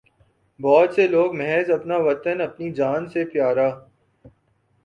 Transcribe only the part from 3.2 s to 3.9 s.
پیا را